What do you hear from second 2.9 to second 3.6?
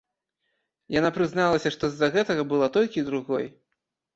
другой.